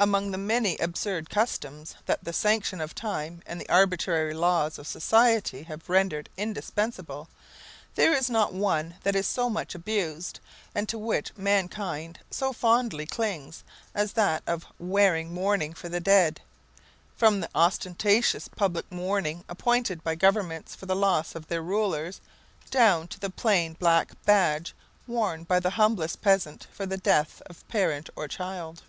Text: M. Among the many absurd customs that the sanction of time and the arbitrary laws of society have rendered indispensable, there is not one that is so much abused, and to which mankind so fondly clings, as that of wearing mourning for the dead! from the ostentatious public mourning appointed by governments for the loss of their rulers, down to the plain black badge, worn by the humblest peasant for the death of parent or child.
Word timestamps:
M. 0.00 0.04
Among 0.08 0.30
the 0.30 0.38
many 0.38 0.78
absurd 0.78 1.28
customs 1.28 1.94
that 2.06 2.24
the 2.24 2.32
sanction 2.32 2.80
of 2.80 2.94
time 2.94 3.42
and 3.44 3.60
the 3.60 3.68
arbitrary 3.68 4.32
laws 4.32 4.78
of 4.78 4.86
society 4.86 5.64
have 5.64 5.90
rendered 5.90 6.30
indispensable, 6.38 7.28
there 7.96 8.14
is 8.14 8.30
not 8.30 8.54
one 8.54 8.94
that 9.02 9.14
is 9.14 9.26
so 9.26 9.50
much 9.50 9.74
abused, 9.74 10.40
and 10.74 10.88
to 10.88 10.96
which 10.96 11.36
mankind 11.36 12.18
so 12.30 12.50
fondly 12.50 13.04
clings, 13.04 13.62
as 13.94 14.12
that 14.14 14.42
of 14.46 14.64
wearing 14.78 15.34
mourning 15.34 15.74
for 15.74 15.90
the 15.90 16.00
dead! 16.00 16.40
from 17.14 17.40
the 17.40 17.50
ostentatious 17.54 18.48
public 18.48 18.90
mourning 18.90 19.44
appointed 19.50 20.02
by 20.02 20.14
governments 20.14 20.74
for 20.74 20.86
the 20.86 20.96
loss 20.96 21.34
of 21.34 21.46
their 21.48 21.60
rulers, 21.62 22.22
down 22.70 23.06
to 23.06 23.20
the 23.20 23.28
plain 23.28 23.74
black 23.74 24.12
badge, 24.24 24.72
worn 25.06 25.44
by 25.44 25.60
the 25.60 25.68
humblest 25.68 26.22
peasant 26.22 26.66
for 26.72 26.86
the 26.86 26.96
death 26.96 27.42
of 27.44 27.68
parent 27.68 28.08
or 28.16 28.26
child. 28.26 28.82